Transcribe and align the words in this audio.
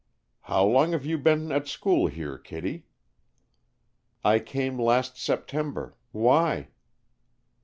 "How 0.41 0.65
long 0.65 0.93
have 0.93 1.05
you 1.05 1.19
been 1.19 1.51
at 1.51 1.67
school 1.67 2.07
here. 2.07 2.39
Kittie?" 2.39 2.87
"I 4.25 4.39
came 4.39 4.79
last 4.81 5.15
September. 5.21 5.95
Why?" 6.11 6.69